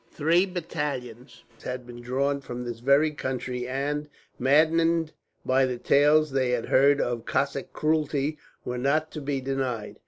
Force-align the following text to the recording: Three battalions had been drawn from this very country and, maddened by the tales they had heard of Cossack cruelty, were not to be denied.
Three 0.09 0.47
battalions 0.47 1.43
had 1.63 1.85
been 1.85 2.01
drawn 2.01 2.41
from 2.41 2.63
this 2.65 2.79
very 2.79 3.11
country 3.11 3.67
and, 3.67 4.09
maddened 4.39 5.11
by 5.45 5.67
the 5.67 5.77
tales 5.77 6.31
they 6.31 6.49
had 6.49 6.65
heard 6.65 6.99
of 6.99 7.25
Cossack 7.25 7.71
cruelty, 7.71 8.39
were 8.65 8.79
not 8.79 9.11
to 9.11 9.21
be 9.21 9.39
denied. 9.41 9.99